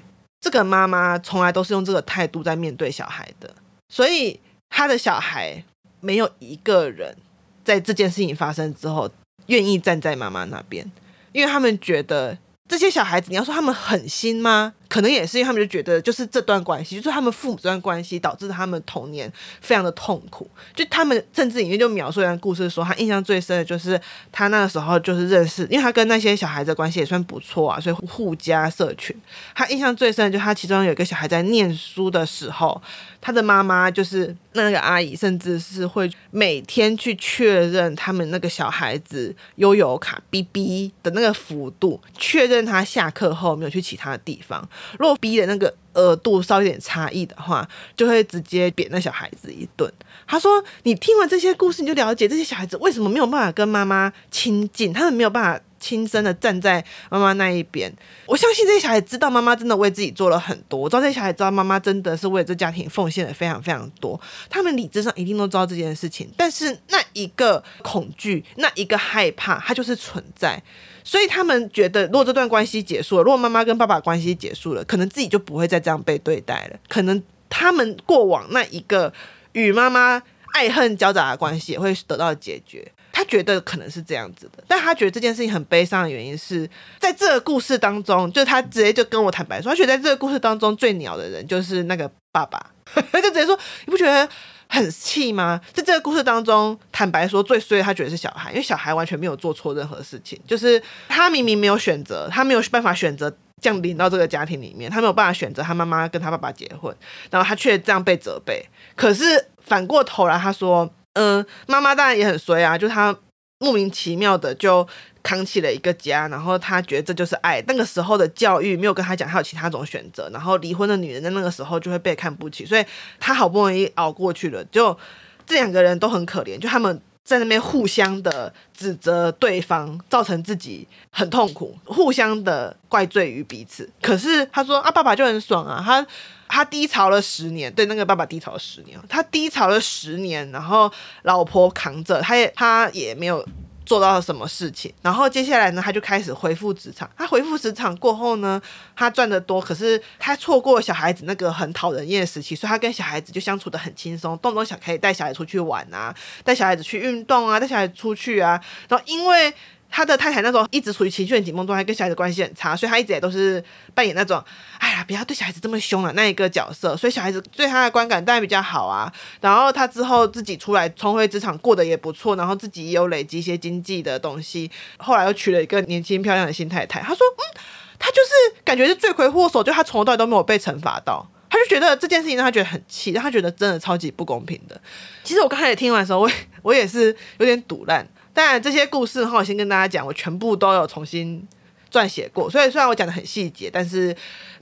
[0.43, 3.55] 这个妈妈从来都是用这个态度在面对小孩的，
[3.89, 5.65] 所以她的小孩
[6.01, 7.17] 没有一个人
[7.65, 9.09] 在这件事情发生之后
[9.47, 10.85] 愿意站在妈妈那边，
[11.31, 12.37] 因为他们觉得
[12.69, 14.75] 这些小孩子，你要说他们狠心吗？
[14.93, 20.47] 可能也是因为他们就觉得，就是这段关系，就是他们父母这段关系导致他们童年非常的痛苦。
[20.75, 23.99] 就他们甚至里面就描述一段故事说，他印象最深的就是
[24.31, 29.17] 他那个时候就是认识，因为他跟那些小孩子关系也算不错啊，所以互加社群。
[29.55, 32.79] 他印象最深的就是他其中有一个小孩在念书的时候，
[33.19, 44.69] 他的妈妈就是那个阿姨，甚至是会每天去确认他们那个小孩子悠游卡 BB 的那个幅度，确认他下课后没有去其他的地方。
[44.99, 49.93] 如果逼的那个额度稍微有点差异的话，就会直接扁那小孩子一顿。
[50.27, 57.93] 他说：“你听完这些故事，你就了解这些小孩子为什么没有办法跟妈妈亲近，他们没有办法亲身的站在妈妈那一边。
[58.27, 64.19] 我相信这些小孩知道妈妈真的为自己做了很多，我知道这些小孩知道妈妈真的是为这家庭奉献了非常非常多。
[64.49, 70.63] 他们理智上一定都知道这件事情，但是那一个恐惧，那一个害怕，它就是存在。”
[71.05, 76.79] 所以他们觉得，如果这段关系结束了，如果妈妈跟爸爸关系结束了，可能自己就不会再这样被对待了。
[76.89, 79.13] 可能他们过往那一个
[79.51, 80.23] 与妈妈
[80.55, 82.93] 爱恨交杂的关系也会得到解决。
[83.23, 92.71] 他觉得可能是这样子的，但他觉得这件事情很悲伤的原因是在这个故事当中，就他直接就跟我坦白说，他觉得在这个故事当中最鸟的人就是那个爸爸，
[93.13, 94.29] 他 就直接说，你不觉得？
[94.69, 95.61] 很气吗？
[95.75, 103.31] 在这个故事当中，坦白说，最衰他觉得是小孩，因为小孩完全没有做错任何事情，就是他明明没有选择，他没有办法选择
[103.61, 106.97] 降临到这个家庭里面，他没有办法选择他妈妈跟他爸爸结婚，
[107.31, 108.65] 然后他却这样被责备。
[108.97, 113.17] 可是反过头来，他说，嗯，妈妈当然也很衰啊，就她
[113.59, 114.87] 莫名其妙的就。
[115.25, 117.63] 扛起了一个家，然后她觉得这就是爱。
[117.69, 120.29] 那个时候的教育没有跟她讲，她有其他种选择。
[120.33, 122.85] 然后离婚的女人在那个时候就会被看不起，所以
[123.21, 124.65] 她好不容易熬过去了。
[124.65, 124.99] 就
[125.47, 133.89] 这两个人都很可怜，就他们在那边互相的指责对方，造成自己很痛苦，互相的怪罪于彼此。
[134.01, 136.07] 可是他说啊，爸爸就很爽啊，他
[136.49, 143.47] 他低潮了十年，对那个爸爸低潮了十年，他低潮了十年，然后老婆扛着，他也他也没有。
[143.85, 144.93] 做到了什么事情？
[145.03, 147.09] 然后接下来呢，他就开始恢复职场。
[147.17, 148.61] 他恢复职场过后呢，
[148.97, 156.15] 他赚的多，可是他错过小孩子那个很讨人厌的时期，所以他跟小孩子就相处的很轻松，动不动小可以带小孩出去玩啊，
[156.45, 158.61] 带小孩子去运动啊，带小孩子出去啊。
[158.89, 159.53] 然后因为
[159.95, 163.63] 他的太太那时候一直处于情绪很紧绷状态，跟小孩子关系很差，所以他一直也都是
[163.95, 164.43] 扮演那种，
[164.79, 169.13] 哎呀，不要对小孩子这么凶了那一个角色，所以小孩子对他的观感当然比较好啊。
[169.43, 174.71] 然后他之后自己出来重回职场，过得也不错，然后自己也有累积一些经济的东西。
[174.97, 177.01] 后来又娶了一个年轻漂亮的新太太。
[177.03, 177.61] 他说，嗯，
[177.99, 184.81] 他就是感觉是罪魁祸首，就他从头到尾都没有被惩罚到，他就觉得这件事情让他觉得很气，让他觉得真的超级不公平的。
[185.23, 186.31] 其实我刚开始听完的时候，我
[186.63, 188.09] 我也是有点赌烂。
[188.35, 191.47] 当然，这些故事哈，我先跟大家讲，我全部都有重新
[191.91, 192.49] 撰写过。
[192.49, 194.17] 所以虽然我讲的很细节，但是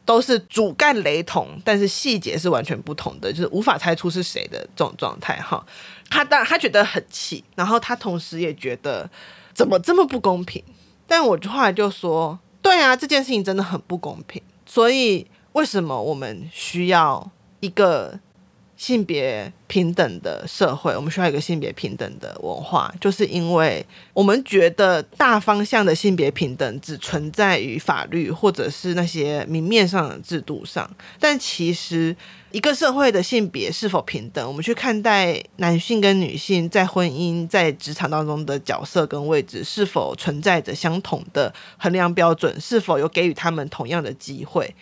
[0.04, 5.64] 都是主干雷同，但是细节是完全不同的，就是无法猜出是谁的这种状态哈。
[6.08, 9.08] 他当然他觉得很气，然后他同时也觉得
[9.54, 10.62] 怎么这么不公平。
[11.06, 14.42] 但我后来就说，对啊，这件事情真的很不公平。
[14.66, 17.30] 所以为什么我们需要
[17.60, 18.18] 一个？
[18.80, 32.16] 性别平等的社会，我们需要一个性别平等的文化，就是因为我们觉得大方向的性别平等只存在于法律或者是那些明面上的制度上，但其实
[32.52, 44.74] 一个社会的性别是否平等，我们去看待男性跟女性在婚姻、在职场当中的角色跟位置，是否存在着相同的衡量标准，是否有给予他们同样的机会。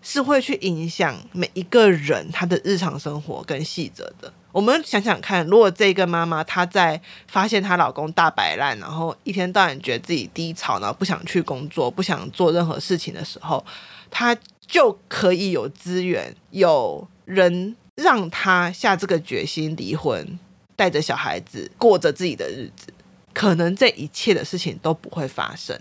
[0.00, 4.32] 是会去影响每一个人他的日常生活跟细则的。
[4.50, 13.64] 我们想想看，如果这个妈妈她在发现她老公大摆烂，然后一天到晚觉得自己低潮，然后不想去工作，不想做任何事情的时候，
[14.10, 20.38] 她就可以有资源，有人让她下这个决心离婚，
[20.74, 22.88] 带着小孩子过着自己的日子，
[23.34, 25.78] 可能这一切的事情都不会发生。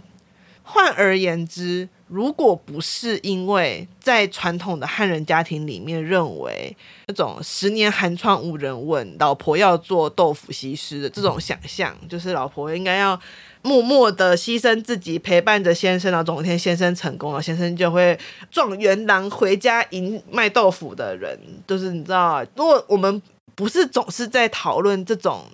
[0.70, 6.76] 换而言之，如果不是因为在传统的汉人家庭里面认为
[7.08, 13.18] 那种十年寒窗无人问，老婆要做豆腐西施的这种想象，就是老婆应该要
[13.62, 18.20] 默默的牺牲自己，陪伴着先生，然后总有一天先生成功了，先生就会
[18.52, 23.22] 状元郎回家迎卖豆腐的人，就是你知道，如果我们
[23.56, 25.46] 不是总是在讨论这种。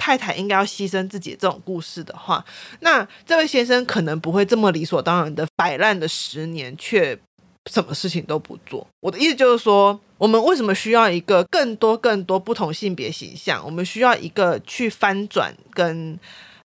[0.00, 2.42] 太太应该要牺牲自己这种故事的话，
[2.80, 7.16] 那这位先生可能不会这么理所当然的摆烂的十年，却
[7.70, 8.86] 什么事情都不做。
[9.00, 13.62] 我的意思就是说，我们为什么需要一个更多更多不同性别形象？
[13.62, 16.18] 我们需要一个去翻转跟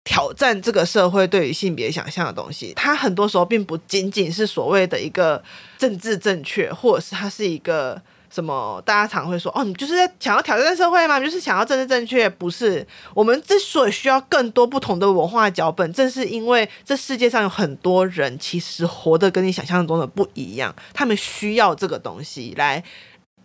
[0.06, 2.72] 挑战这个社会对于性别想象的东西。
[2.74, 5.44] 它很多时候并不仅仅是所谓的一个
[5.78, 8.02] 政治正确，或者是它是一个。
[8.36, 8.84] 什么？
[8.86, 11.18] 大家常会说哦，你就是在想要挑战社会吗？
[11.18, 12.28] 就是想要政治正确？
[12.28, 12.86] 不是。
[13.14, 22.84] 我们之所以需要更多不同的文化脚本，正是因为这世界上有很多人其实活得跟你想象中的不一样，他们需要这个东西来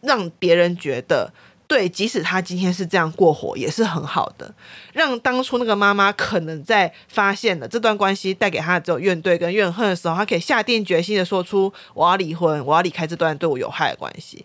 [0.00, 1.32] 让别人觉得。
[1.70, 4.52] 对，即使他今天是这样过活，也是很好的。
[4.92, 14.44] 让当初那个妈妈可能在发现了这段关系带给他的只有怨怼跟怨恨的时候，他可以下定决心的说出：“我要离婚，我要离开这段对我有害的关系。”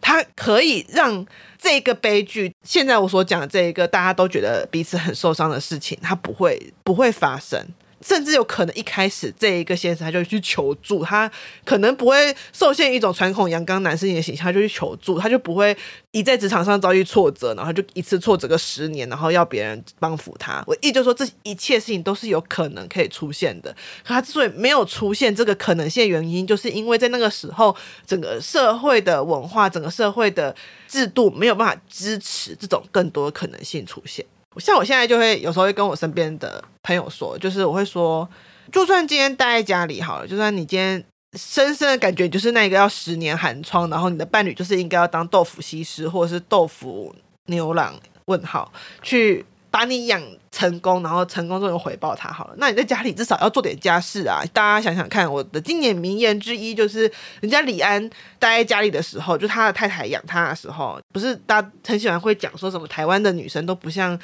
[0.00, 1.26] 它可以让
[1.58, 7.66] 这个悲剧，现在我所讲的这一个大家都觉得彼此很受伤的事情，它不会不会发生。
[8.00, 11.30] 甚至有可能一开始这一个先生他就去求助，他
[11.64, 15.76] 可能不会受限于一种传统阳刚男性的形象，他就去求助，他就不会
[16.10, 20.62] 一在职场上遭遇挫折，然后就一次挫折个十年，然后要别人帮扶他。
[20.66, 23.72] 我意就说，这一切事情都是有可能可以出现的。
[24.04, 27.74] 可他之所以没有出现这个可能性原因，就是因为在那个时候，
[28.06, 30.54] 整个社会的文化、整个社会的
[30.86, 34.24] 制度没有办法支持这种更多的可能性出现。
[34.58, 38.28] 像我现在就会有时候会跟我身边的朋友说，就是我会说，
[38.72, 41.04] 就算今天待在家里好了，就算你今天
[41.34, 47.14] 深深的感觉就是那一个要十年寒窗，然后你的伴侣就是应该要当豆腐西施或者是豆腐
[47.46, 47.94] 牛郎
[48.26, 49.44] 问号去。
[49.70, 52.54] 把你养成功，然后成功之后又回报他好了。
[52.58, 54.42] 那你在家里至少要做点家事啊！
[54.52, 57.10] 大家想想看，我的经典名言之一就是，
[57.40, 58.08] 人家李安
[58.38, 64.18] 待在家里的时候，就他的太太养他的时候，不是大家很喜欢会讲说什么台湾的女生都不像。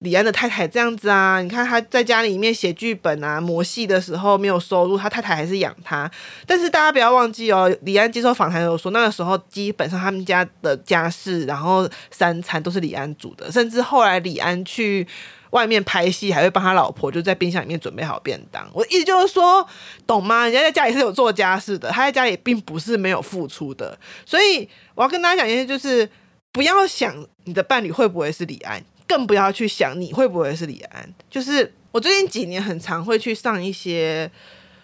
[0.00, 6.10] 李安的太太这样子啊，你看他在家里面写剧本啊、磨戏的时候没有收入，他太太还是养他。
[6.46, 15.06] 但是大家不要忘记哦，李安接受访谈有说，那个时候基本上他们家的家事，然后三餐都是李安煮的，甚至后来李安去
[15.50, 18.68] 外面拍戏，还会帮他老婆就在冰箱里面准备好便当。
[18.74, 19.66] 我的意思就是说，
[20.06, 20.44] 懂吗？
[20.44, 23.96] 人家在家里是有做家事的，他在家里并不是没有付出的。
[24.26, 26.06] 所以我要跟大家讲一件事，就是
[26.52, 28.84] 不要想你的伴侣会不会是李安。
[29.06, 31.14] 更不要去想你会不会是李安。
[31.30, 34.30] 就是我最近几年很常会去上一些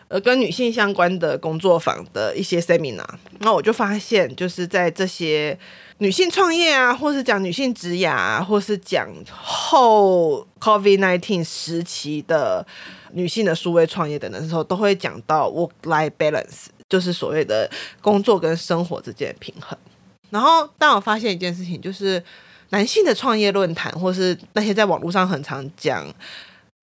[0.09, 3.07] 呃跟女性相关的工作坊的一些 seminar，
[3.41, 5.59] 那我就发现就是在这些
[5.99, 12.66] 女性创业啊，或是讲女性职涯，或是讲后 COVID-19 时期的
[13.12, 19.77] 女性的数位创业等等的时候，都会讲到 work-life balance，就是所谓的工作跟生活之间的平衡。
[20.31, 22.23] 然后，但我发现一件事情就是。
[22.71, 26.07] 男性的创业论坛，或是那些在网络上很常讲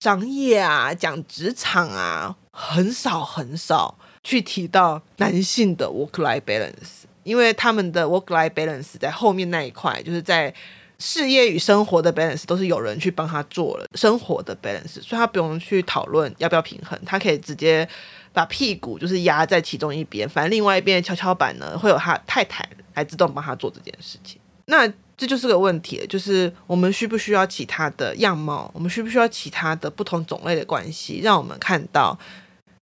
[0.00, 10.54] 商业啊、讲职场啊，很少很少去提到男性的 work-life balance，因为他们的 work-life balance 在后面那一块，就是在
[10.98, 17.88] 事业与生活的 balance 都是有人去帮他做了生活的 balance，所以他不用去讨论要不要平衡，他可以直接
[18.32, 24.40] 把屁股就是压在其中一边，反正另外一边的跷跷板呢，会有他太太来自动帮他做这件事情。
[24.66, 28.70] 那这就是个问题，就是我们需不需要其他的样貌？
[28.72, 32.16] 我们需不需要其他的不同种类的关系，让我们看到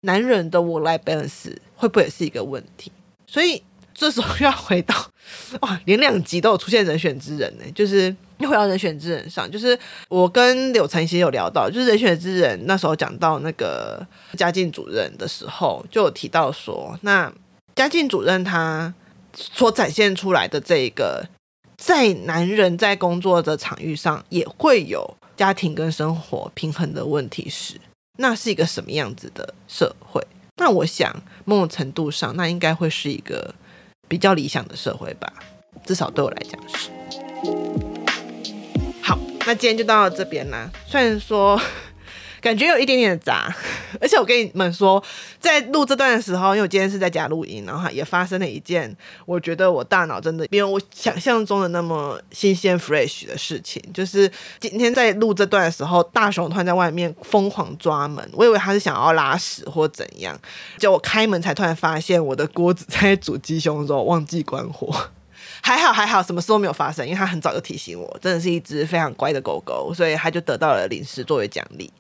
[0.02, 2.92] 男人的 work-life balance 会不会也是一个问题？
[3.26, 3.64] 所以
[3.94, 4.94] 这时候又 要回到
[5.62, 9.50] 哇，连两集都有出现人选之人呢，就是又回到人选之人上。
[9.50, 9.80] 就是
[10.10, 17.32] 我跟柳晨其实有聊到，就是人选之人那时候讲到那个嘉靖主任的时候，就有提到说，那
[17.76, 18.94] 嘉靖主任他
[19.34, 21.26] 所展现出来的这一个。
[21.78, 27.80] 在男人在工作的场域上也会有家庭跟生活平衡的问题时，
[28.18, 30.26] 那是一个什么样子的社会？
[30.58, 31.14] 那我想
[31.44, 33.54] 某种程度上，那应该会是一个
[34.08, 35.32] 比较理想的社会吧，
[35.86, 36.90] 至少对我来讲是。
[39.02, 40.72] 好，那今天就到这边啦。
[40.88, 41.60] 虽然说。
[42.46, 43.52] 感觉有一点点的杂，
[44.00, 45.04] 而且我跟你们说，
[45.40, 60.40] 在录这段的时候，因为我今天是在家录音，然后也发生了一件我觉得我大脑真的没有我想象中的那么新鲜 fresh 的事情，就是今天在录这段的时候，大雄突然在外面疯狂抓门，我以为他是想要拉屎或怎样，
[60.78, 64.96] 结果我开门才突然发现我的锅子在煮鸡胸肉，忘记关火。
[65.66, 71.92] 还好还好，什么事都没有发生，因为他很早就提醒我，真的是一只非常乖的狗狗，所以他就得到了零食作为奖励。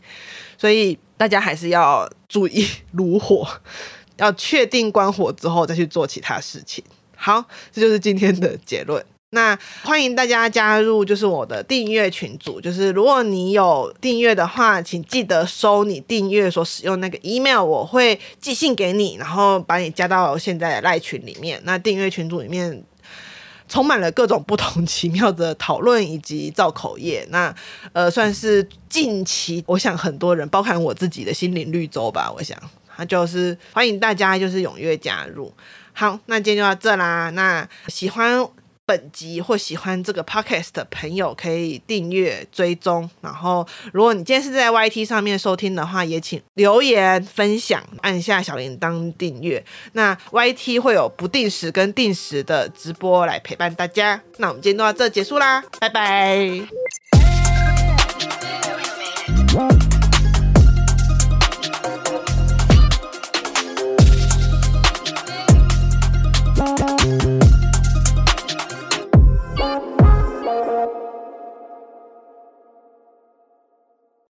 [0.55, 3.43] 所以大家还是要注意炉火，
[4.17, 6.83] 要确定关火之后再去做其他事情。
[7.15, 9.03] 好，这就是今天的结论。
[9.31, 12.61] 那欢迎大家加入，就是我的订阅群组。
[12.61, 21.59] 就是如果你有订阅的话，请记得收你订阅所使用那个 email，我会寄信给你，然后把你加到现在的赖群里面。
[21.63, 22.83] 那订阅群组里面。
[23.67, 27.25] 充满了各种不同奇妙的讨论以及造口业。
[27.29, 27.53] 那
[27.93, 32.31] 呃，算是近期我想很多人，包含我自己的心灵绿洲吧。
[32.31, 32.57] 我想，
[32.95, 35.53] 他就是欢迎大家就是踊跃加入。
[35.93, 37.29] 好，那今天就到这啦。
[37.31, 38.47] 那喜欢。
[38.85, 49.63] 本集或喜欢这个 podcast 的朋友可以订阅追踪，然后如果你今天是在 YT 上面收听的话，也请留言分享，按下小铃铛订阅。
[49.93, 54.21] 那 YT 会有不定时跟定时的直播来陪伴大家。
[54.37, 56.61] 那我们今天就到这结束啦，拜拜。